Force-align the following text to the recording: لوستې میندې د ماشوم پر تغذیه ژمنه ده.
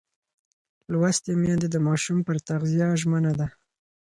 لوستې 0.91 1.31
میندې 1.43 1.67
د 1.71 1.75
ماشوم 1.87 2.17
پر 2.27 2.35
تغذیه 2.47 2.87
ژمنه 3.01 3.31
ده. 3.39 3.47